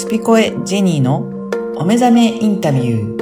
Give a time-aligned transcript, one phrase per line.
[0.00, 1.18] スピコエジェニーの
[1.76, 3.20] お目覚めインタビュー。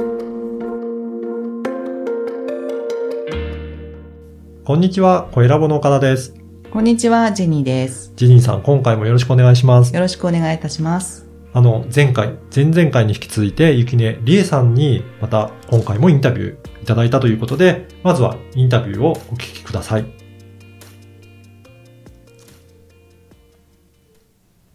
[4.63, 6.33] こんにちは、声ラボの岡田です。
[6.71, 8.13] こんにちは、ジェニーです。
[8.15, 9.93] ジェニーさん、今回もよろしくお願いします。
[9.93, 11.27] よろしくお願いいたします。
[11.51, 20.05] あの、前回、前々回に引き続いて、ゆきねりえさんに、また今回もインタビューいただいたということで、まずはインタビューをお聞きください。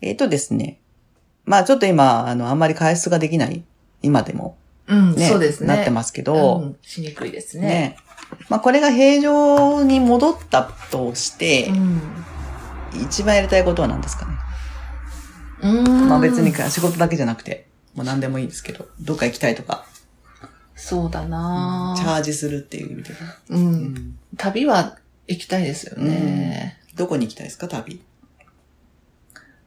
[0.03, 0.84] えっ、とですね。
[1.45, 3.65] まあちょっと今、あの、あんまり回数ができない、
[4.03, 5.67] 今でもうん、ね、そうですね。
[5.67, 7.97] なってますけど、うん、しにくいですねね。
[8.49, 12.01] まあこれが平常に戻ったとして、うん。
[13.03, 14.33] 一番やりたいことは何ですかね？
[15.63, 16.09] うん。
[16.09, 19.87] まあ別に仕事だけじゃなくて、もう何でもいいですけど、どっか行きたいとか、
[20.77, 23.15] そうだなチャージするっていう意味で。
[23.49, 23.57] う。
[23.57, 26.79] うんん旅は行きたいですよね。
[26.95, 28.03] どこに行きたいですか、旅。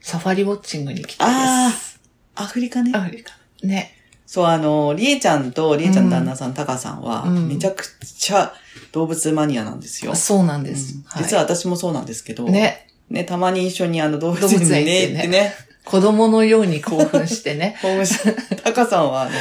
[0.07, 1.99] サファリウォッチングに行きたいあです。
[2.35, 2.93] あ、アフリカね。
[2.95, 3.33] アフリカ。
[3.63, 3.91] ね。
[4.25, 8.53] そう、あの、りえちゃんとりえちゃんの旦那さん、タカさんは、うんめちゃくちゃ
[8.93, 10.15] 動物マニアなんですよ。
[10.15, 10.95] そうなんうんです。
[11.17, 12.87] 実は私もそうなんですけど、ね。
[13.09, 17.77] ね、たまに一緒にあの動物園にね、行ってね子供のように興奮してね。
[17.81, 18.17] 興奮し
[18.63, 19.31] タカさんはあの、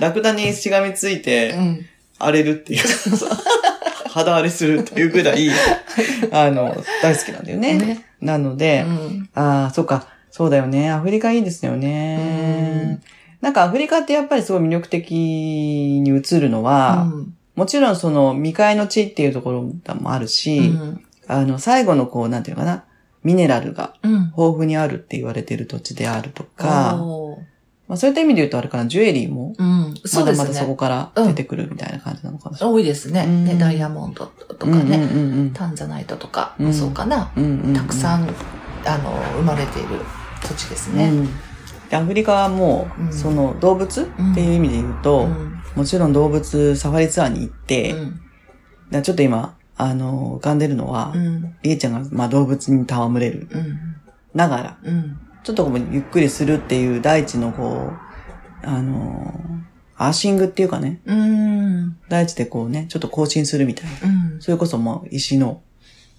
[0.00, 1.86] ラクダにしがみついてうん。
[2.18, 2.82] 荒れるっていう、
[4.10, 5.50] 肌荒れするっていうぐらい、
[6.32, 7.74] あの、大好きなんだよね。
[7.74, 8.04] ね。
[8.20, 9.28] なのうで、ん。
[9.34, 10.90] ああ、そうか、そうだよね。
[10.90, 13.00] アフリカいいですよね。
[13.40, 17.10] なんかアフリカってやっぱりすごい魅力的に映るのは、
[17.54, 19.62] もちろんその未開の地っていうところ
[19.94, 21.04] もあるし、うん。
[21.26, 22.84] あの、最後のこう、なんていうのかな、
[23.24, 24.12] ミネラルがうん。
[24.12, 27.38] 豊富にあるって言われてる土地であるとか、おー
[27.88, 30.34] まあそういった意味で言うとあれかな、ジュエリーも、まだ。
[30.34, 32.74] まだそこから出てくるみたいな感じなのかもしれない。
[32.74, 33.24] 多いですね。
[33.26, 35.00] うんね、ダイヤモンドとかうんね、う
[35.44, 37.32] んタンザナイトとかうんそうかな。
[37.34, 38.28] うんうんうんうんたくさん、
[38.84, 40.00] あの、生まれている
[40.42, 41.10] 土地ですね。
[41.10, 41.28] うん。
[41.88, 43.12] でアフリカはもう、うん。
[43.12, 45.62] その動物っていう意味で言うと、うん。
[45.74, 47.92] もちろん動物サファリツアーに行って、
[48.90, 49.02] うん。
[49.02, 51.56] ちょっと今、あの、浮かんでるのは、うん。
[51.62, 53.78] りえちゃんが、まあ、動物に戯れるうん。
[54.34, 55.18] ながら、うん。
[55.42, 59.40] ちょっとこうゆっくりするっていう大地のこう、あの、
[59.96, 61.98] アーシングっていうかね、うん。
[62.08, 64.08] 大地でこうね、ちょっと更新するみたいな。
[64.34, 64.42] うん。
[64.42, 65.62] それこそもう石の、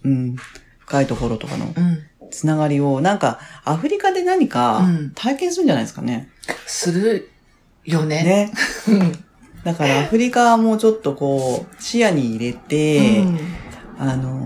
[0.04, 0.36] うん、
[0.80, 6.30] 深いところとかのうんつながりを、なんか、アフリカで何かうん体験するんじゃないですかね。
[6.66, 7.30] する
[7.86, 8.24] よね。
[8.24, 8.54] ね。
[8.88, 9.24] うん
[9.64, 13.40] だからアフリカはもうちょっとこう、視野に入れて、うん
[14.00, 14.40] あの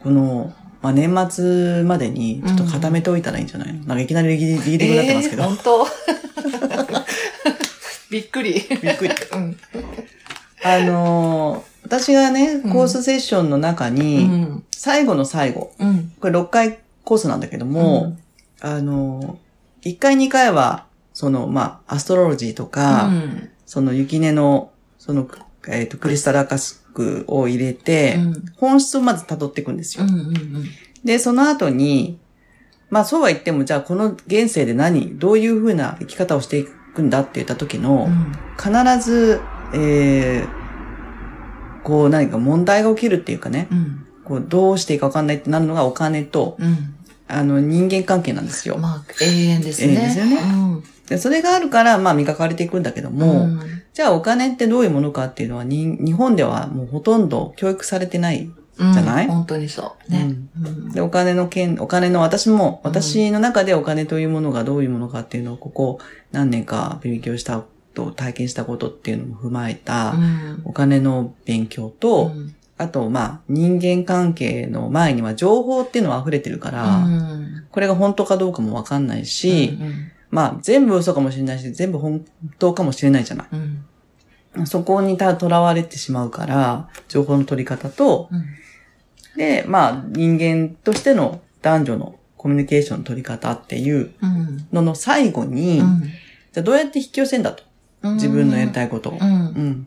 [0.00, 0.52] ーこの、
[0.82, 3.72] まあ、年末までにちょっと固めておいたらいいんじゃない？
[3.72, 5.42] の、なんかいきなりリーディングになってますけど。
[5.42, 5.86] えー本当？
[8.10, 8.52] びっくり。
[8.82, 9.14] びっくり。
[9.32, 9.56] うん
[10.64, 18.16] あのー私がね、うんコースセッションの中うに、ん最後の最後、うんこれ6回コースなんだけども、
[18.62, 23.50] あのー、1回2回は、その、まあ、アストロロジーとか、うん。
[23.66, 25.28] その雪音の、その、
[25.68, 28.44] えっ、と、クリスタルアカスクを入れて、うん。
[28.56, 30.04] 本質をまず辿っていくんですよ。
[30.04, 30.64] うんうん
[31.04, 32.18] で、その後に、
[32.88, 38.08] まあそうは言っても、じゃあこの現世で何、どういうふうな生き方をしていくんだって言った時の、
[38.56, 38.70] 必
[39.04, 39.42] ず、
[39.74, 46.94] えー、こう何か問題が起きるっていうかね、うんこうどうしていいかわかんないってなるのがお金と、うん
[47.26, 48.76] あの人間関係なんですよ。
[48.76, 49.94] まあ、永遠ですね。
[49.94, 50.46] 永遠ですよねう
[50.76, 53.48] んでそれがあるから、まあ磨かれていくんだけども、
[53.94, 58.50] じゃあお金ってどういうものかっていうのはに、日本ではもうほとんど教育されてない。
[58.76, 59.26] うんじゃない？
[59.26, 60.12] 本当にそう。
[60.12, 60.36] ね。
[60.60, 65.98] うんで、お金の件、お金の、私も、うん私の中でお金というものがどういうものかっていうのを、ここ
[66.32, 67.62] 何年か勉強した
[67.94, 79.76] と、体験したことっていうのも踏まえた、うんお金の勉強と、うんあと、まあ、人間関係の前には情報っていうのは溢れてるから、うんこれが本当かどうかもわかんないし、
[80.30, 82.24] まあ、全部嘘かもしれないし、全部本
[82.60, 83.46] 当かもしれないじゃない。
[83.52, 83.84] うん
[84.66, 88.44] そこにた、囚われてしまうから、情報の取り方と、うん
[89.36, 95.78] で、まあ、人間としての男女のコミュニケーションの取り方っていううんのの最後に、
[96.52, 97.64] じゃあどうやって引き寄せんだと。
[98.02, 99.12] うん自分のやりたいことを。
[99.14, 99.86] ううんん。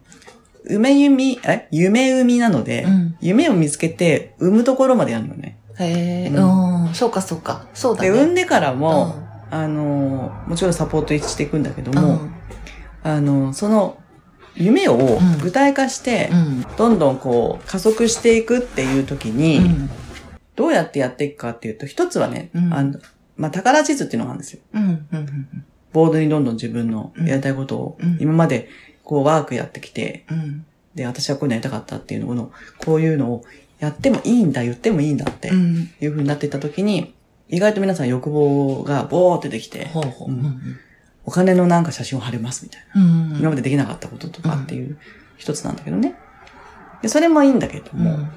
[0.69, 1.67] 夢弓、え？
[1.71, 3.17] 夢産みなので、うん。
[3.21, 5.57] 夢を見つけて産むところまでやるのね。
[5.79, 6.41] へえ、う
[6.87, 7.67] うん、そうかそうか。
[7.73, 8.17] そうだで、ね。
[8.17, 9.15] 産んでからも、
[9.51, 12.19] あのー、もちろんサポートしていくんだけどうん、も、
[13.03, 13.97] あのー、その
[14.55, 14.97] 夢を
[15.41, 19.89] 具体化してう、ん、どんどんこう加速していくっていう時うに、ん、
[20.55, 22.73] どうやってやっていくかっていうと、一つはね、うん。
[22.73, 22.99] あの、
[23.35, 24.61] まあ、宝地図っていうのがあるんですよ。
[24.73, 28.17] うん、うん、ボードにどんどん自分のやりたいことを、うん。
[28.19, 28.67] 今まで
[29.07, 32.51] こうワークやってきて、うん、で、私はこういうのやりたかったっていうのを、
[32.83, 33.45] こういうのを
[33.79, 35.89] やってもいいんだ、言ってもいいんだってうん。
[36.01, 37.13] いう風になっていった時に、
[37.47, 39.87] 意外と皆さん欲望がボーってできて、
[41.23, 43.01] お金のなんか写真を貼れますみたいな。
[43.01, 43.37] うん。
[43.39, 44.97] 今までできなかったこととかっていう
[45.37, 46.15] 一つなんだけどね。
[47.01, 48.29] で、それもいいんだけども、うん。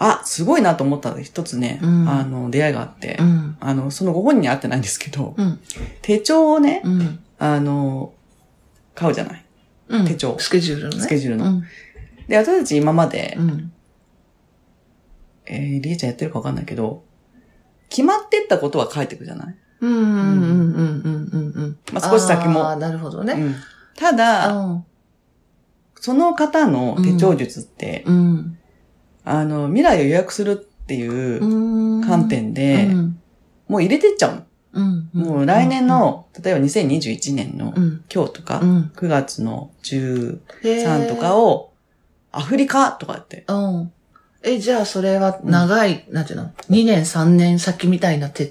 [0.00, 3.56] あ、すごいなと思った一つね、うんあの、出会いがあって、うん。
[3.60, 5.60] あの、そのご本人に会ってないんですけど、うん。
[6.02, 7.20] 手帳をね、うん。
[7.38, 8.12] あの、
[8.96, 9.43] 買うじゃない。
[9.88, 10.06] うん。
[10.06, 11.00] 手帳スケジュールのね。
[11.02, 11.62] スケジュールのうん。
[12.28, 13.72] で、私たち今まで、うん。
[15.46, 17.04] えー、りえちゃんやってるかわかんないけど、
[17.90, 19.54] 決まってったことは書いていくじゃない？
[19.80, 19.92] うん。
[19.92, 20.02] うん。
[20.02, 20.06] うん。
[20.06, 20.74] うん。
[20.74, 21.52] うん。
[21.54, 21.78] うん。
[21.92, 23.34] まあ少し先もああ、なるほどね。
[23.34, 23.54] うん。
[23.96, 24.84] ただ、うん。
[26.00, 28.58] その方の手帳術って、うん。
[29.24, 32.04] あの、未来を予約するっていううん。
[32.04, 33.20] 観点で、うん。
[33.68, 34.80] もう入れてっちゃうの。
[34.80, 35.10] うん。
[35.12, 38.04] もう来年、の、例えば2021年のうん。
[38.12, 38.92] 今日とか、うん。
[38.94, 41.72] 9月の13へーとかを、
[42.32, 43.92] アフリカとかって、うん。
[44.42, 48.50] え、じゃあそれは長い、なんていうの ?2 年3年先みたいな手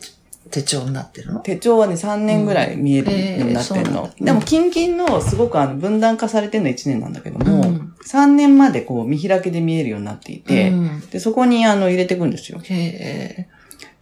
[0.50, 1.40] 手帳になってるの？
[1.40, 4.12] 手帳はね、3年ぐらい見えるようになってるの。
[4.20, 12.60] でも、近々のすごくあの分断化されてるの1年なんだけども、うん3年までこう見開きで見えるようになっていて、うんで、そこにあの入れていくんですよ。
[12.62, 13.48] へえ。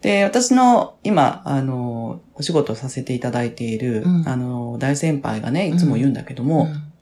[0.02, 6.92] で、私の今、あの、お仕事をさせていただいている、うんあの、大先輩がね、いつも言うんだけども、ん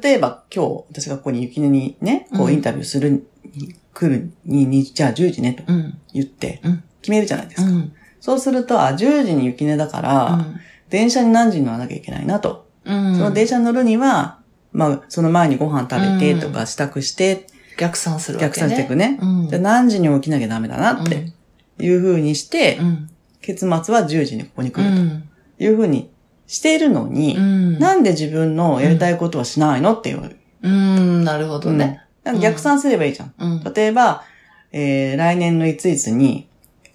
[0.00, 5.98] 例えば今日、私がここに雪音にね、こううんインタビューするに、来るに、にじゃあ10時ねとうん。
[6.14, 7.70] 言ってうん、決めるじゃないですか。
[7.70, 7.92] うん。
[8.20, 10.46] そうすると、あ、10時に雪音だから、
[10.88, 12.68] 電車に何時に乗らなきゃいけないなと。
[12.84, 13.16] うん。
[13.16, 14.38] その電車に乗るには、
[14.72, 17.46] まあ、その前にご飯食べてとうか支度して、
[17.78, 18.50] 逆算するわけね。
[18.50, 19.18] 逆算していくね。
[19.20, 19.48] うん。
[19.48, 21.32] じゃあ何時に起きなきゃダメだなって
[21.78, 23.10] いう風にして、うん。
[23.40, 25.28] 結末は10時にここに来るうん。
[25.58, 26.10] という風に
[26.46, 27.78] しているのに、うん。
[27.78, 30.36] なんで自分のやりたいことはしないのっていう。
[30.62, 32.00] うん、なるほどね。
[32.40, 33.34] 逆算すればいいじゃん。
[33.38, 33.72] うん。
[33.74, 34.24] 例えば、
[34.70, 36.48] えー、来年のいついつに、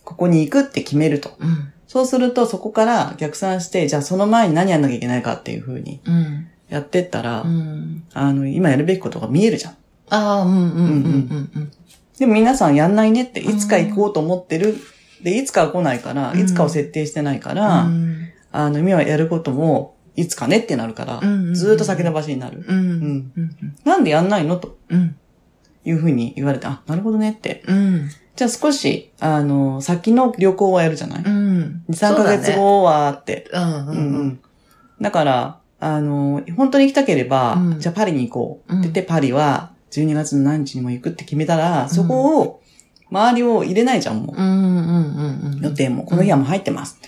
[0.03, 1.35] ここに行くって決めると。
[1.39, 1.73] うん。
[1.87, 6.47] そうすると、そこから逆算して、じゃあその前に何やんなきゃいけないかっていう風にうん。
[6.69, 8.03] やってったら、うん。
[8.13, 9.75] あの、今やるべきことが見えるじゃん。
[10.09, 11.71] ああ、うんうんうんうん
[12.17, 14.75] でも皆さんやんないねって、いつか行こうと思ってる。
[15.23, 18.17] で、いつかは来ないから、うんいつかを設定してないかうら、ん。
[18.51, 22.65] あの、今はやることも、いつかねってなるから、うんずーっと先延ばしになる。
[22.67, 22.77] うん。
[22.77, 23.31] ううんん。
[23.85, 24.55] なんでやんないの？
[24.57, 25.15] とうん。
[25.85, 27.63] いうふうに言われて、あ、なるほどねって。
[27.67, 28.09] うん。
[28.35, 31.83] じゃあ少し、あの、先の旅行はやるじゃない、うん。
[31.89, 33.47] ?2、3ヶ月後はって。
[33.53, 34.19] そうんううんんうん。
[34.21, 34.39] うん。
[35.01, 38.71] だから、あの、本当に行きたければ、うんじゃあパリに行こう。
[38.73, 39.71] って言って、うんパリは
[40.01, 42.61] 12月の何日にも行くって決めたら、そこを、
[43.09, 44.35] 周りを入れないじゃん、もう。
[44.35, 45.61] うんうんうんうん。
[45.61, 46.99] 予定も、この日はもう入ってます。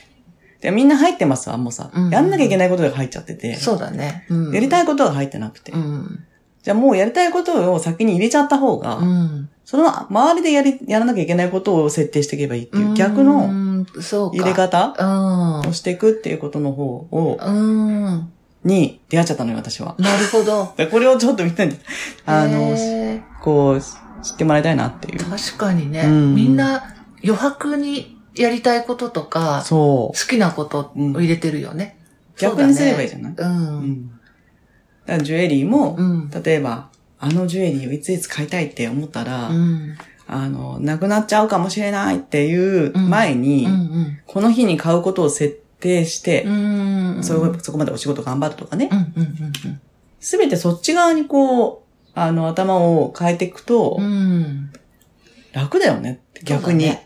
[0.62, 4.25] で、みんな入ってますわ、もうさ、うんやんなきゃいけないことが入っちゃってて、そうだね。
[4.30, 6.25] うんやりたいことが入ってなくて、うん。
[6.63, 9.50] じゃあもうやりたいことを先に入れちゃった方が、うん。
[9.63, 13.86] その周りでやり、やらなきゃいけないことを設定していけばいいっていう、逆の
[14.33, 15.03] 入れ方う
[15.65, 15.69] ん。
[15.69, 18.31] をしていくっていうことの方を、うん。
[18.64, 19.96] に出会っちゃったのよ、私は。
[19.98, 20.74] なるほど。
[20.78, 21.78] でこれをちょっとみんなに、
[22.26, 22.76] あの、
[23.42, 25.24] こう、知ってもらいたいなっていう。
[25.24, 26.84] 確かにね、うんみんな
[27.24, 31.98] 余白にやりたいこととか、そ好きなことを入れてるよね。
[32.38, 32.42] う。
[32.42, 33.36] 逆にすればいいじゃない、う。
[33.38, 33.52] うん
[33.92, 34.08] ん。
[35.06, 36.30] だからジュエリーも、うん。
[36.30, 36.90] 例えば、
[37.20, 39.98] あのジュエリーをいついつ買いたいって思ったら、うん。
[40.28, 44.20] あの、なくなっちゃうかもしれないっていう前に、うん。
[44.28, 47.24] この日に買うことを設定して、うん。
[47.24, 47.39] そ
[47.71, 48.89] こまでお仕事頑張るとかね。
[50.19, 53.98] すべてそっち側にこう、あの、頭を変えていくと。
[55.53, 56.88] 楽だよね逆に。
[56.89, 57.01] だか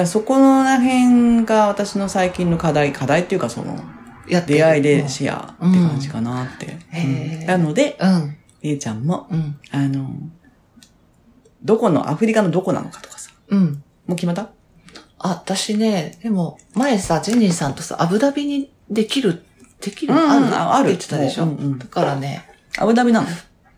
[0.00, 3.78] らそこの辺が私の最近の課題、課題っていうかその、
[4.46, 6.78] 出会いでシェアって感じかなって。
[7.46, 8.36] なので、うん。
[8.62, 9.58] りえちゃんも、うん。
[9.70, 10.10] あの、
[11.62, 13.82] どこの、アフリカのどこなのかとかさ、うん。
[14.06, 14.50] もう決まった？
[15.18, 19.42] あ、私ね、でも、前さ、ジェニーさんとさ、アブダビにできる、
[19.80, 20.46] できる、うんある？
[20.54, 22.44] ああるって言ってたでしょ、うんうんだからね、
[22.78, 23.26] アブダビなの？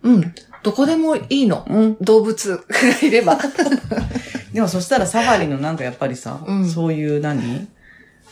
[0.02, 0.34] うん。
[0.62, 1.64] どこでもいいの。
[1.68, 1.96] うん。
[2.00, 2.62] 動物が
[3.06, 3.38] いれば。
[4.52, 7.68] でもそしたらサファリのなんかやっぱりさ、うんそういう何？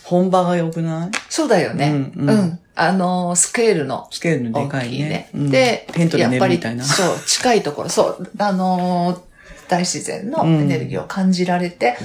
[0.04, 1.10] 本場が良くない？
[1.28, 1.90] そうだよね。
[2.16, 2.58] ううんん。
[2.74, 5.30] あのー、スケールのスケールので大かいねきいね。。
[5.34, 6.84] うんで、テントで寝るみたいな。
[6.84, 9.20] そう、近いところ、そう、あのー、
[9.68, 11.96] 大自然のエネルギーを感じられて、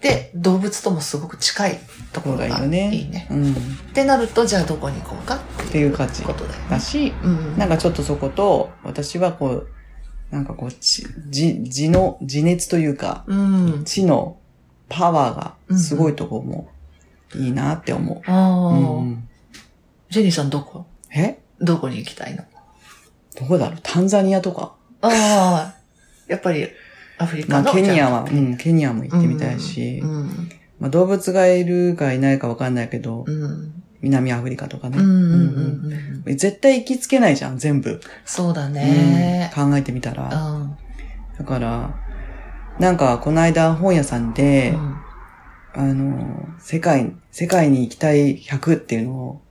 [0.00, 1.78] で、動物ともすごく近い
[2.12, 2.90] ところががいいよね。
[2.94, 3.28] いいね。
[3.30, 3.52] うん。
[3.52, 3.56] っっ
[3.92, 6.66] てなると、じゃあどこに行こうかってていう感じことだよね。
[6.70, 7.58] だし、うん。
[7.58, 9.68] なんかちょっとそこと、私はこう、
[10.30, 13.84] なんかこう、ち、じ、地の、地熱というか、うん。
[13.84, 14.38] 地の
[14.88, 16.68] パワーがすごいとこも
[17.34, 18.34] いいなって思あう。
[18.34, 18.68] あ、
[19.00, 19.28] うん
[20.08, 20.86] ジェニーさんどこ？
[21.14, 21.38] え？
[21.60, 22.42] どこに行きたいの？
[23.38, 23.78] どこだろう？
[23.80, 24.74] タンザニアとか。
[25.02, 25.74] ああ、
[26.26, 26.68] やっぱり
[27.20, 27.64] アフリカの。
[27.64, 30.50] まあケニアは、うん、ケニアも行ってみたいしう、ん。
[30.78, 33.82] まあ動物がいるかいないかわかんないけど、うん。
[34.02, 34.96] 南アフリカとかね。
[36.34, 38.00] 絶対行きつけないじゃん、全部。
[38.24, 39.52] そうだね。
[39.56, 40.28] うん考えてみたうら。
[40.28, 40.78] ん。
[41.38, 41.94] だから、
[42.78, 44.96] なんか、この間本屋さんで、うん
[45.72, 49.42] あの、世界、世界に行きたい100っていうのを、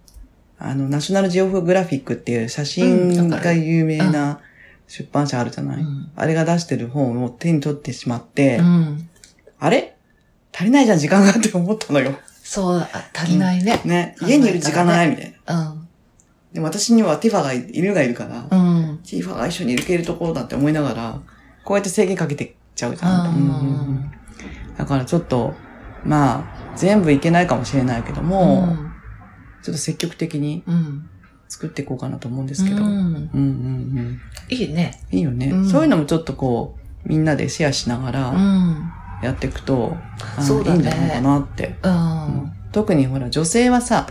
[0.57, 4.41] あの、ナショナルジオグラフィックっていう写真が有名な
[4.89, 9.09] 出版社あるじゃない、うんあれが出してる本を手に取ってしまって、うん。
[9.59, 9.95] あれ？
[10.53, 12.13] 足りないじゃん、時間がって思ったのよ。
[12.43, 13.81] そう、あ足りないね。
[13.85, 14.15] ね。
[14.21, 15.69] 家にいる時間がないみたいな。
[15.69, 15.87] うん。
[16.51, 18.99] でも私にはティファがいるがいるから、うん。
[19.03, 21.21] ティファが一緒にいけるところだって思いながら、
[21.63, 23.35] こうやって制限かけてっちゃうじゃん。
[23.35, 24.11] うんうんうんうん
[24.77, 25.53] だからちょっと、
[26.05, 28.77] まあ、全部いけないかもしれないけども、
[29.61, 31.09] ちょっと積極的にうん。
[31.49, 32.77] 作っていこうかなと思うんですけど。
[32.77, 33.01] ううんうんん。
[33.01, 33.39] う
[34.01, 35.01] んいいね。
[35.11, 38.93] いいよね、うんそういうのもちょっとこう、みんなでシェアしながうらん。
[39.21, 39.97] やっていくと、
[40.37, 41.75] あのそうだねいいんじゃないかなって。
[41.83, 42.51] うん。
[42.71, 44.07] 特にほら、女性はさ、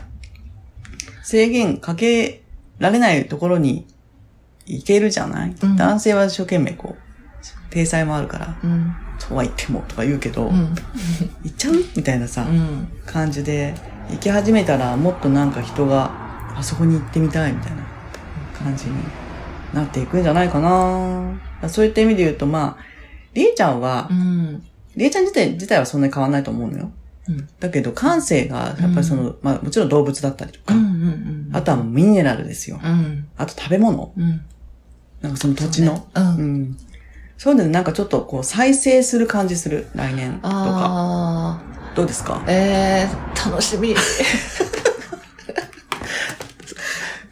[1.22, 2.42] 制限かけ
[2.78, 3.86] られないところに
[4.66, 8.94] 行けるじゃない、うん男性は一生懸命こう、体裁もあるから、うん。
[9.18, 10.74] そうは言ってもとか言うけど、うん。
[11.44, 11.74] 行っちゃう？
[11.96, 12.88] みたいなさ、うん。
[13.06, 13.74] 感じで、
[14.10, 16.27] 行き始めたらもっとなんか人が、
[16.58, 17.82] あそこに行ってみたいみたいな
[18.58, 18.92] 感じに
[19.72, 22.84] なっていくんじゃないかなそういった意味で言うと、まあ、
[23.34, 24.62] りえちゃんはう、ん。
[24.96, 26.90] りえちゃん自体自体はそんなに変わんないと思うのよ。
[27.28, 27.48] うん。
[27.60, 30.80] だけど感性が、やっぱりその、まあもちろん動物だったりとか、うん。
[30.80, 31.50] うん。
[31.52, 32.80] あとはもうミネラルですよ。
[32.82, 33.28] うん。
[33.36, 34.12] あと食べ物。
[34.16, 34.40] うん。
[35.20, 36.08] なんかその土地の。
[36.14, 36.62] そうねううん。
[36.62, 36.76] ん。
[37.36, 40.50] そういうのでなんかちょっとこう再生する感じする、来年とか。
[40.52, 41.60] あ
[41.94, 42.42] どうですか？
[42.46, 43.94] あ、えー、楽しみ。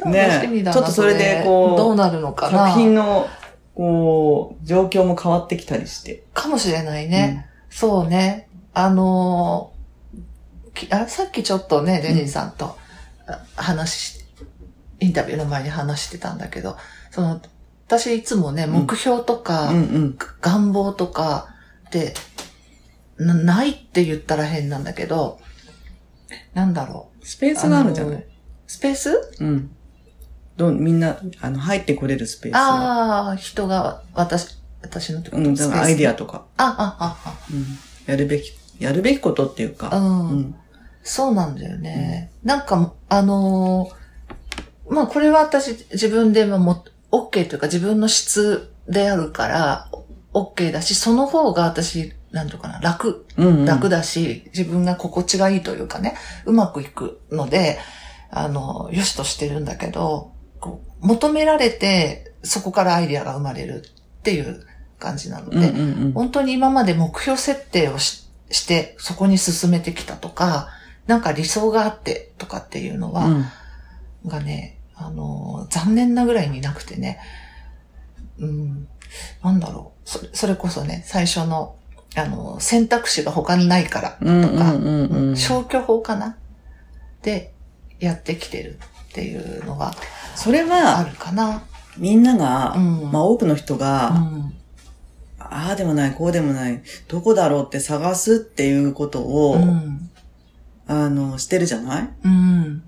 [0.04, 3.26] ねちょっとそれでこうどうなるのかな作品の、
[3.74, 6.24] こう、状況も変わってきたりして。
[6.34, 7.48] かもしれないね。
[7.70, 8.48] そうね。
[8.74, 9.76] あのー
[10.74, 12.76] きあさっきちょっとね、レニーさんと
[13.26, 14.24] あ話し、
[15.00, 16.76] インタビューの前に話してたんだけど、
[17.10, 17.40] その、
[17.86, 20.18] 私いつもね、ん目標とか、うんうん。
[20.42, 21.48] 願望とか
[21.88, 22.12] って
[23.16, 25.40] な、ないって言ったら変なんだけど、
[26.52, 27.26] なんだろう。
[27.26, 28.24] スペースがあるんじゃなのい
[28.66, 29.30] スペース？
[29.40, 29.75] うん。
[30.56, 32.60] どう、みんな、あの、入ってこれるスペースが。
[32.60, 36.24] ああ、人が、私、私の時うん、だからアイディアと。
[36.24, 36.44] とか。
[36.56, 37.64] あ、あ、あ、うん。
[38.06, 39.96] やるべき、やるべきことっていうあ、か。
[39.96, 40.30] うん。
[40.30, 40.54] うん。
[41.02, 42.30] そうなんだよね。
[42.42, 44.06] なんか、あのー
[44.88, 49.90] まあ、これは私自分でもも、OK というか自分の質であるから、
[50.32, 53.64] OK だし、その方が私、なんていうかな、楽、うん、うん。
[53.64, 57.78] 楽だし、自分が心地がいいというかね、うまくいくので、
[58.30, 60.35] あの、よしとしてるんだけど、こう
[61.00, 63.84] 求められて、そこからアイディアが生まれる
[64.20, 64.64] っていう
[64.98, 66.12] 感じなので、うんうんうん。
[66.12, 70.68] 本当に今まで目標設定をしして、そこに進めてきたとか、
[71.06, 73.44] なんか理想があってとかっていうのは、うん
[74.26, 77.20] がね、あのー、残念なぐらいになくてね、
[78.40, 78.88] うん、
[79.42, 80.08] なんだろう。
[80.08, 81.76] それそれこそね、最初の、
[82.16, 85.36] あのー、選択肢が他にないからうんとか、うんうんうん。
[85.36, 86.36] 消去法かな？
[87.22, 87.52] で、
[88.00, 88.80] やってきてる
[89.16, 89.92] っていうのが
[90.34, 91.62] それあは、るかな。
[91.96, 94.52] みんなが、うんまあ多くの人うが、ん。
[95.38, 100.10] ああでもない、こうでもない、どこだろうって探すっていうことを、うん。
[100.86, 102.08] あの、してるじゃない？
[102.24, 102.82] うん。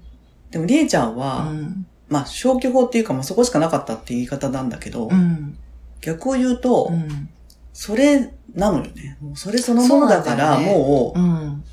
[0.50, 1.86] でも、りえちゃんうは、ん。
[2.08, 5.56] まあ、消去法っていうか、まあ、そこしかなかったって言い方なんだけど、うん。
[6.02, 7.30] 逆を言うと、うん。
[7.72, 9.16] それなのよね。
[9.20, 11.64] もうそれそのものだから、そうねもう、うん。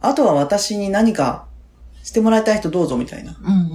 [0.00, 1.46] あとは私に何か
[2.02, 3.36] してもらいたい人どうぞみたいな。
[3.42, 3.67] うん。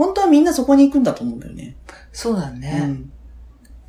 [0.00, 0.06] うん。
[0.06, 1.76] 本当はみんなそこに行くんだと思うんだよね。
[2.12, 2.80] そうだね。
[2.84, 3.12] うん、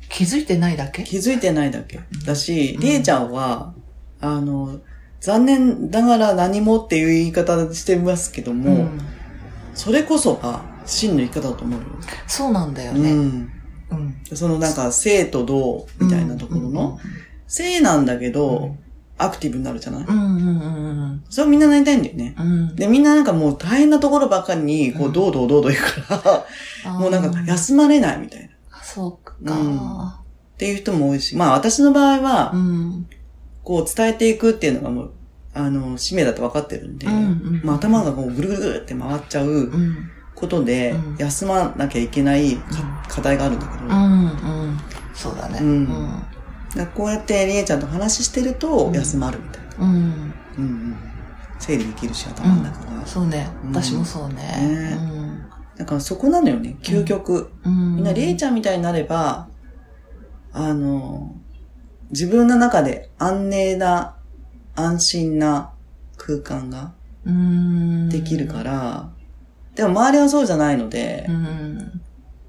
[0.08, 1.02] 気づいてないだけ？
[1.04, 2.00] 気づいてないだけ。
[2.24, 3.74] だし、うんりえちゃんは、
[4.20, 4.80] あの、
[5.20, 9.00] 残念ながら何もっていう言い方してますけども、ん
[9.74, 11.86] それこそが真の生き方だと思うよ。
[12.26, 13.12] そうなんだよね。
[13.12, 13.52] うん。
[13.90, 14.36] うん。
[14.36, 16.98] そのなんか、生と動みたいなところの、
[17.46, 18.76] 生なんだけど、
[19.22, 20.16] アクティブになるじゃない、うん。
[20.16, 20.36] うん。
[20.36, 20.46] うん。
[20.46, 21.24] うん。
[21.30, 22.34] それをみんななりたいんだよね。
[22.38, 22.76] うん。
[22.76, 26.44] で、みんななんかもう大変なところばっかりに、こう、うんどうどうどうどう言うか
[26.84, 28.46] ら、もうなんか休まれないみたいな。
[28.46, 28.50] っ
[28.82, 29.34] そうか。
[30.58, 33.06] ていう人も多いし、まあ私の場合はう、ん。
[33.64, 35.12] こう伝えていくっていうのがもう、
[35.54, 40.10] あの、使命だって分かってるんで、うんうんまあ頭がこうぐるぐるぐるって回っちゃううん。
[40.34, 42.64] ことでうん、休まなきゃいけないか
[43.06, 43.92] 課題があるんだけど、うん。
[43.92, 44.78] うん。
[45.14, 45.58] そうだね。
[45.60, 46.22] うんうん。
[46.76, 49.86] だこうやってりえちゃんと話してるとうん休まるみたいな。
[49.86, 49.92] うん。
[49.92, 50.96] うんうん。
[51.58, 53.06] 整理できるし、頭の中が。
[53.06, 53.48] そうね。
[53.64, 54.34] うん私もそうね。
[54.34, 54.98] ね
[55.76, 57.52] だからそこなのよね、究極。
[57.64, 57.96] うん。
[57.96, 59.48] みんなりえちゃんみたいになれば、
[60.52, 61.34] あの、
[62.10, 64.16] 自分の中で安寧な、
[64.74, 65.72] 安心な
[66.16, 66.92] 空間が
[67.24, 68.08] うーん。
[68.08, 69.10] できるから、
[69.74, 72.02] でも周りはそうじゃないので、うん。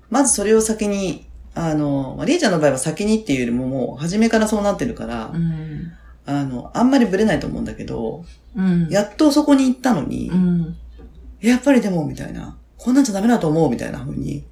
[0.10, 5.92] まずそれを先に、あの、まありえちゃんの場合は先にっていうよりももう初めからそうなってるから、うん。
[6.26, 8.88] あの、あんまりブレないと思うんだけど、うん。
[8.90, 10.76] やっとそこに行ったのに、うん。
[11.42, 14.44] やっぱりでも、みたいな、こんなんじゃダメだと思う、みたいな風に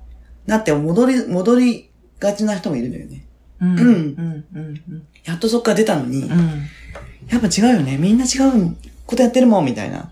[0.45, 1.89] なって戻り、戻り
[2.19, 3.25] がちな人もいるのよね。
[3.61, 3.79] うん。
[3.79, 4.45] うんうん。
[4.55, 5.07] うん。
[5.23, 6.67] やっとそっから出たのに、うん。
[7.29, 7.97] やっぱ違うよね。
[7.97, 10.11] みんな違うことやってるもん、みたいな。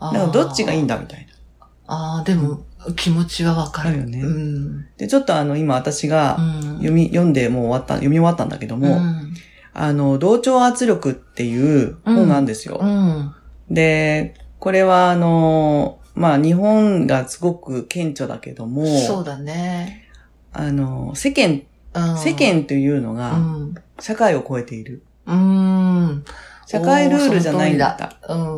[0.00, 1.26] あだからどっちがいいんだだ、みたい
[1.58, 1.66] な。
[1.86, 2.64] ああ、でも、
[2.96, 3.88] 気持ちはわかる。
[3.90, 4.86] あるよねうん。
[4.96, 6.62] で、ちょっとあの、今私がうん。
[6.76, 9.34] 読み、読んでもう終わった、読み終わったんだけども、うん。
[9.74, 12.78] あの、同調圧力っていう本なんですよ。
[12.80, 13.34] うん。
[13.70, 20.08] で、これはあの、まあ日本がすごく顕著だけども、そうだね。
[20.52, 21.62] あの、世間、
[21.94, 22.18] うん。
[22.18, 23.74] 世間というのうがん。
[24.00, 25.02] 社会を超えている。
[25.26, 26.24] うん。
[26.66, 27.98] 社会ルールじゃないんだ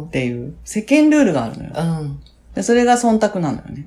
[0.05, 1.71] っていう、世間ルールがあるのよ。
[2.51, 2.55] うん。
[2.55, 3.85] でそれが忖度なのよね。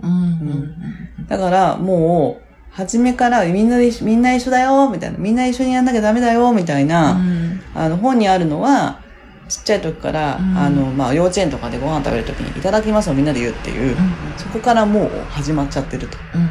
[1.28, 5.18] だからもう、初めからみんなで一緒みんな一緒だよ、みたいな。
[5.18, 7.62] みんな一緒にやんなきゃダメだよ、みたいな、うん。
[7.76, 9.00] あの、本にあるのは、
[9.48, 13.96] ちっちゃい時から、うんあの、まあ、幼稚園とかでご飯食べる時に、いただきますをみんなで言うっていう、
[14.38, 16.18] そこからもう始まっちゃってると。
[16.34, 16.50] うん。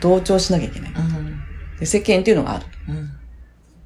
[0.00, 0.90] 同調しなきゃいけない。
[0.90, 1.40] うん。
[1.78, 2.66] で世間っていうのがある。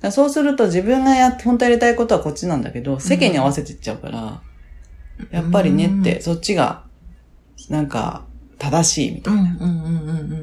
[0.00, 4.40] だそうすると自分がやって、本当やりたいことはこっちなんだけど、世間に合わせていっちゃうから、
[5.30, 6.84] やっぱりねって、そっちが、
[7.68, 8.24] なんか、
[8.58, 9.34] 正しいみたい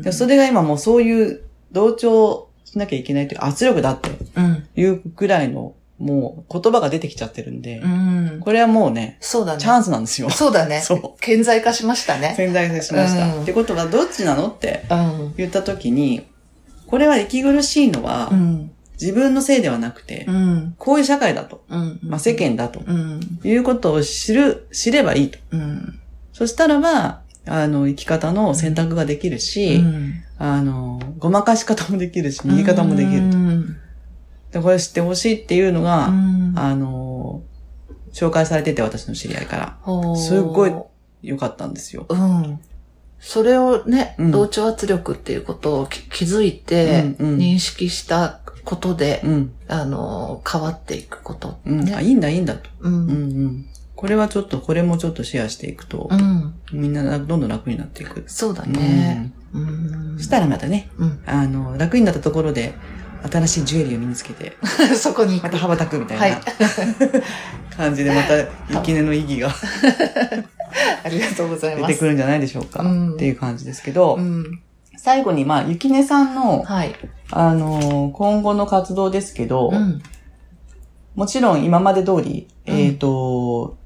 [0.03, 0.11] な。
[0.13, 1.41] それが今もうそういう
[1.71, 4.67] 同調しなきゃいけないという圧力だってうん。
[4.75, 8.37] いうくらいの、もう言葉が出てきちゃってるんで、うん。
[8.41, 9.59] これはもうね、そうだね。
[9.59, 10.29] チャンスなんですよ。
[10.29, 10.81] そうだね。
[10.81, 11.21] そう。
[11.21, 12.33] 顕在化しましたね。
[12.37, 13.35] 潜在化しました。
[13.35, 15.33] うんってことは、どっちなのってうん。
[15.37, 16.25] 言ったときに、
[16.87, 18.71] これは息苦しいのは、うん。
[18.99, 20.75] 自分のせいではなくて、うん。
[20.77, 21.99] こういう社会だと、うん。
[22.03, 23.19] まあ、世間だとうん。
[23.43, 25.39] いうことを知る、知ればいいと。
[25.51, 25.99] うん。
[26.35, 30.13] そしたらば、あの、生き方の選択ができるし、うん。
[30.37, 33.37] あの、ごまかし方もできるし、逃げ方もできると。
[33.37, 33.77] うん。
[34.51, 37.41] で、これ知ってほしいっていうのが、うんあの、
[38.11, 40.17] 紹介されてて、私の知り合いから。
[40.17, 40.73] すっごい
[41.21, 42.05] 良かったんですよ。
[42.09, 42.59] うん。
[43.17, 49.53] それをね、うん同調圧力っていうことをき気づいて、認識したことで、うん。
[49.69, 51.59] あの、変わっていくこと。
[51.65, 51.79] うん。
[51.93, 52.03] あ、ね。
[52.03, 52.69] いいんだ、いいんだと。
[52.81, 52.89] う。
[52.89, 53.65] うんんうん。
[53.95, 56.53] これはちょっと、これもちょっとシェアしていくと、うん。
[56.73, 58.23] みんなどんどん楽になっていく。
[58.27, 59.31] そうだね。
[59.53, 60.13] うん。
[60.13, 60.19] うん。
[60.19, 61.23] したらまたね、うん。
[61.25, 62.73] あの、楽になったところで、
[63.31, 64.57] 新しいジュエリーを身につけて、
[64.95, 66.41] そこにまた羽ばたくみたいな、はい
[67.75, 68.37] 感じで、また、
[68.79, 69.49] 雪音の意義が
[71.03, 71.93] ありがとうござい出ます。
[71.93, 72.83] てくるんじゃないでしょうか。
[72.83, 74.61] うんっていう感じですけど、うん。
[74.97, 76.95] 最後に、まあ、雪音さんの、はい。
[77.31, 80.01] あの、今後の活動ですけど、うん。
[81.15, 83.77] もちろん今まで通り、うんえっ、と、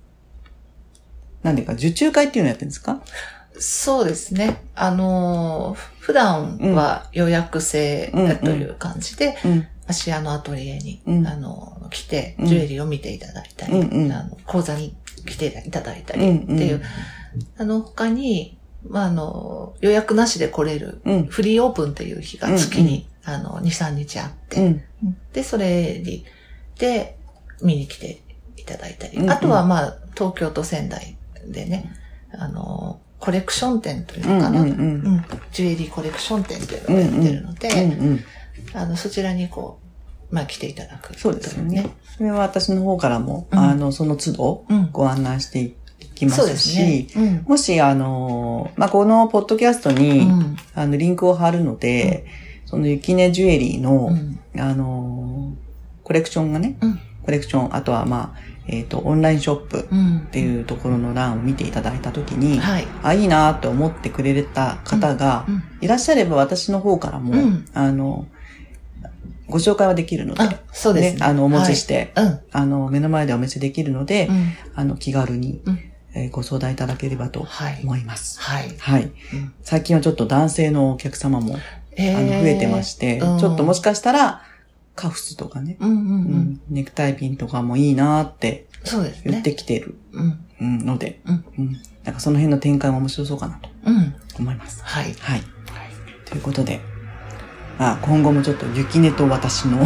[1.44, 3.02] なんでか、受注会っていうのやってるんですか？
[3.60, 4.62] そうですね。
[4.76, 9.68] あのー、普段は予約制という感じで、うん。
[9.88, 11.28] 芦屋のアトリエに、うん。
[11.28, 12.46] あの、来て、うん。
[12.46, 14.12] ジュエリーを見ていただいたり、うんうん。
[14.12, 16.82] あの講座に来ていただいたうんりっていう、うん
[17.58, 21.24] あの、他に、まあ、あの、予約なしで来れる、うん。
[21.26, 24.84] フリーオープンっていう日が月に、あの、2、3日あって、うん。
[25.34, 26.26] で、それに、
[26.78, 27.18] で、
[27.62, 28.22] 見に来て
[28.56, 29.32] いただいたり、うんうん。
[29.32, 31.92] あとはまあ、東京と仙台でね、
[32.32, 34.84] あの、コレクション店というのかな、うんうんう
[35.18, 38.20] んジュエリーコレクション店っていうのをやってるので、うんうん。
[38.74, 39.80] あの、そちらにこ
[40.32, 41.18] う、まあ来ていただく。
[41.20, 41.90] そうですよね。。
[42.18, 44.90] それは私の方からも、うんあの、その都度うん。
[44.92, 45.74] ご案内してい
[46.16, 47.08] きますし、。
[47.16, 47.44] うん。
[47.48, 50.58] もし、あの、まあ、このポッドキャストに、うん。
[50.76, 52.26] あの、リンクを貼るので、
[52.66, 54.62] その雪音ジュエリーの、うん。
[54.62, 55.54] あの、
[56.04, 57.00] コレクションがね、うん
[57.30, 58.40] コレクション、あとはまあ、
[58.72, 60.18] えっ、と、オンラインショップうん。
[60.20, 62.88] っていうところの欄を見ていただいたときに、はい。
[63.02, 65.64] あ、いいなと思ってくれた方がうん。
[65.82, 68.28] いらっしゃれば私の方からも、うんあの、
[69.48, 71.26] ご紹介はできるので、あ、そうですね。
[71.26, 72.26] あの、お持ちして、はい。
[72.28, 72.40] うん。
[72.52, 74.54] あの、目の前でお見せできるので、うん。
[74.76, 75.80] あの、気軽に、うん
[76.16, 77.82] えーご相談いただければとはい。
[77.84, 78.40] 思います。
[78.40, 78.76] はい。
[78.80, 79.12] はい。
[79.34, 81.58] うん最近はちょっと男性のお客様も、
[81.96, 84.44] えあの、増えてまして、うんちょっともしかしたら、
[84.96, 86.12] カフスとかね、うんうんううん。
[86.54, 89.32] ん、ネクタイピンとかもいいなってそうですね。
[89.32, 90.46] 言ってきてる、うん。
[90.62, 91.72] うん、ので、うんうん。
[92.04, 94.14] なんかその辺の展開も面白そうかなとうん。
[94.40, 94.82] 思います。
[94.84, 95.14] はい。
[95.20, 95.42] はい。
[96.26, 96.80] ということで、
[97.78, 99.84] まあ、今後もちょっと雪音と私の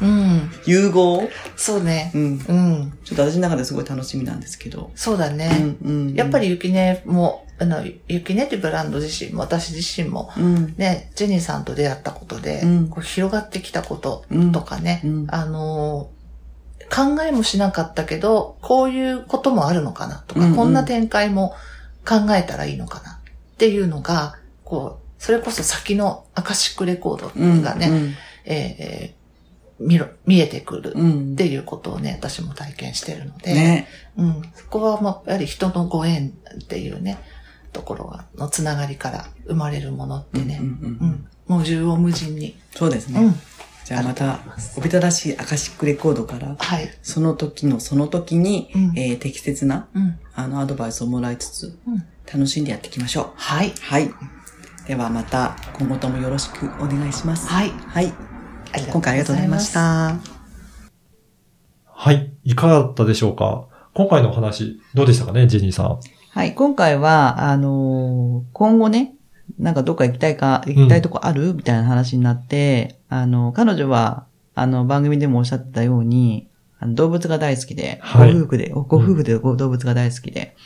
[0.00, 0.50] うん。
[0.64, 2.10] 融合、そうね。
[2.14, 2.22] うん。
[2.22, 2.92] うん。
[3.04, 4.90] ちょっと私の中ですごい楽しみなんですけど。
[4.96, 5.48] そうだうね。
[5.48, 6.14] ん、うん。
[6.14, 10.74] やっぱり、ゆきねも、あの、ゆきねってブランド自身も、私自身も、うん。
[10.76, 16.22] ね、ジェニーさんと出会ったことで、うんこう広がってきたことうんとかね、うんあのー
[16.94, 21.54] 考えもしなかったけど、こういうこともあるのかなとか、うんうんこんな展開も
[22.06, 23.16] 考えたらいいのかなっ
[23.56, 29.22] ていうのが、こう、それこそ先のアカシックレコードがね、えー
[29.78, 31.00] 見ろ、見えてくるうん。
[31.00, 33.88] うんっていうことをね、私も体験してるので、ね。
[34.16, 37.18] うん、そこはまあやはり人のご縁っていうね、
[37.72, 42.56] ところが、のつながりから生まれるものってね、うんうんううんん、もう縦横無尽に。
[42.74, 43.20] そうですね。
[43.22, 43.34] うん。
[43.84, 44.38] じゃあまた
[44.76, 46.88] おびただしいアカシックレコードから、はい。
[47.02, 50.18] その時のその時に、うんえー適切な、うん。
[50.34, 53.30] あの、アドバイスをもらいつつ、うん楽しんでやっていきましょう。
[53.34, 53.74] はい。
[53.80, 54.08] はい。
[54.86, 57.48] ではまた、今後ともよろしくお願いします。
[57.48, 57.70] はい。
[57.70, 58.12] はい。
[58.90, 59.72] 今回ありがとうございまし。
[59.72, 60.18] た。
[61.84, 62.32] はい。
[62.44, 63.66] いかがだったでしょうか？
[63.92, 66.00] 今回のお話、どうでしたかね、ジェニーさん。
[66.34, 66.54] はい。
[66.54, 69.14] 今回は、あのー今後ね、
[69.58, 80.56] なんかどっか行きたいか、行きたいとこある、みたいな話になって、あの、彼女は、あの、番組でもおっしゃってたように、あの動物が大好きで、はいご夫婦で、ご夫婦でご動物が大好きで、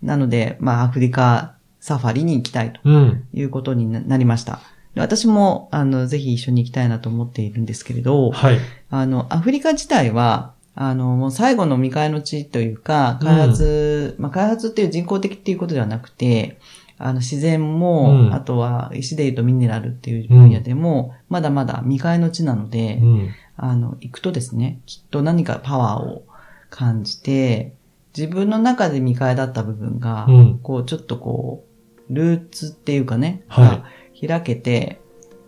[0.00, 3.24] なので、まあ、アフリカサファリに行きたいとうん。
[3.34, 4.60] いうことにななりました。
[4.94, 8.58] で私も、あの、ぜひ一緒に行きたいなと思っているんですけれど、はい。
[8.88, 16.58] あの、アフリカ自体は、あの、もう最後の未開の地というか、開発、まあ、開発っていう人工的っていうことではなくて、
[16.98, 23.28] あの、自然も、うんあとは石で言うとミネラルっていう分野でも、まだまだ未開の地なので、うん。
[23.56, 26.24] あの、行くとですね、きっと何かパワーを
[26.70, 27.74] 感じて、
[28.16, 31.64] 自分の中で未開だった部分が、うんこう、ちょっとこ
[32.08, 33.82] う、ルーツっていうかね、は
[34.22, 35.00] いが開けて、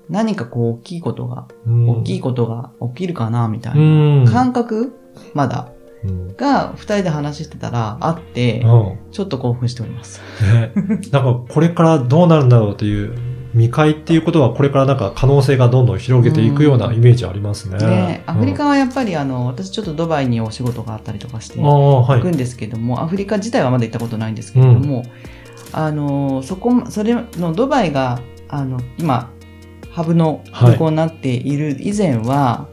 [0.09, 3.81] 何かこう、大きいことが、うん大きいことが起きるかな、みたいな。
[3.81, 4.25] うん。
[4.27, 5.02] 感覚
[5.35, 5.69] まだ。
[6.05, 6.37] うん。
[6.37, 10.21] が、二人で話してたら、あって、うんちょっと興奮しております。
[10.43, 10.73] ね、
[11.11, 13.15] なんかこれからどうなるんだろうという、
[13.53, 17.79] 未開っていうことはこれからなんか可能性がどんどん広げていくようなイメージありますね。
[17.79, 21.61] で、アフリカは、はやっぱりあの、私ちょっとドバイにお仕事があったりとかして。
[21.61, 25.05] 行くんですけども、アフリカ自体はまだ行ったことないんですけれども、
[25.73, 29.31] あの、そこ、それのドバイが、あの、今、
[29.91, 32.69] ハブの空港になっている以前は、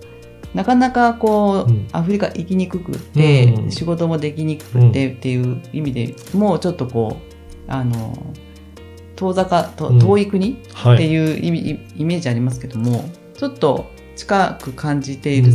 [0.53, 8.17] なかなかこう、うんアフリカ行きにくくって、うん仕事もできにくくてっていう意味で、もうちょっとこう、あの、
[9.15, 11.11] 遠ざか、とうん遠い国ってはい。
[11.11, 11.57] いうイメ
[11.97, 13.05] イメージありますけども、
[13.37, 15.53] ちょっと近く感じている、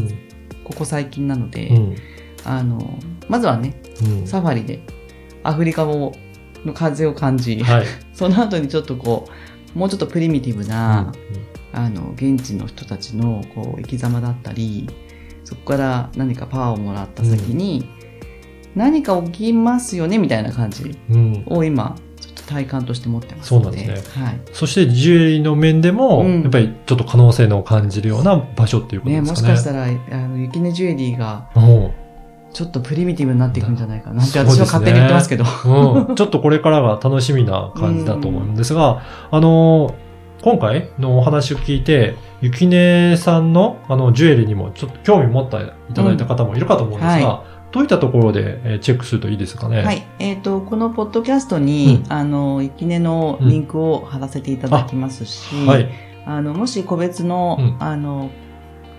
[0.65, 1.97] ここ最近なので、うん。
[2.45, 3.81] あの、まずはね、
[4.21, 4.27] うん。
[4.27, 4.81] サファリで
[5.43, 6.13] アフリカを
[6.65, 7.87] の風を感じ、はい。
[8.15, 9.29] その後にちょっとこ
[9.75, 11.13] う、もうちょっとプリミティブな、
[11.75, 14.89] あの、現地の人たちのこう生き様だったり、
[15.45, 17.89] そこから何かパワーをもらった先に、
[18.75, 21.45] 何か起きますよねみたいな感じうん。
[21.47, 23.77] を今、ちょっと体感として持ってますそうので。
[23.79, 24.41] なんですはい。
[24.53, 29.53] そしてジュエリーの面でも、うんやっぱりちょっと可能性のを感じるような場所っていうことね、ですかね。
[29.53, 32.05] もしかしたら、あの、雪音ジュエリーが、うん
[32.55, 35.45] ちょっとプリミティブになっていくんじゃないかなって私は勝手に言ってますけど。
[35.45, 39.97] うん、ちょっとこれからが楽しみな感じだと思うんですが、あの、
[40.45, 45.57] 今回のお話を聞いて、ゆきねさんのあのジュエリーにもちょっと興味持って
[45.91, 49.83] いただいた方もいるかと思うんですが、うんはどういったところでえーチェックするといいですかね？
[49.83, 50.07] はい。
[50.19, 52.13] えっ、と、このポッドキャストに、うん。
[52.13, 55.89] あの、ゆきねのリンクを貼らせていただきますし、はい。
[56.27, 57.77] あの、もし個別の、うん。
[57.83, 58.31] あの、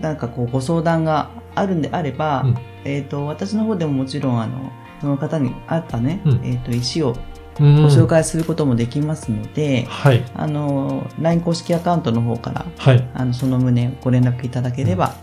[0.02, 2.58] なんかこう、ご相談があるんであれば、うん。
[2.86, 6.42] えっ、と、私の方でももちろん、あの、その方に合ったね、うん。
[6.44, 10.24] えっ、と、石をうんご紹介することもできますので、はい。
[10.34, 13.10] あの、LINE 公式アカウントの方から、はい。
[13.14, 15.16] あの、その旨ご連絡いただければ、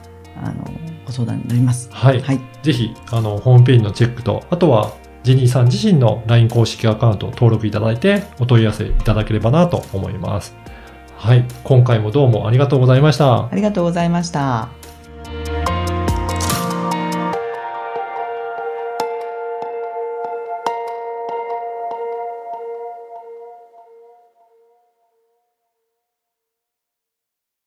[0.43, 0.65] あの、
[1.05, 1.91] ご相談になります。
[1.93, 2.21] はい。
[2.21, 2.41] はい。
[2.63, 4.93] ぜひ、あの、ホームページのチェックと、あとは、
[5.23, 10.55] ジェニーさん自身の LINE 公式アカウントを登録いただいて、お問い合わせいただければなと思います。
[11.17, 11.45] はい。
[11.63, 13.47] 今回もどうもありがとうございました。
[13.47, 14.82] ありがとうございました。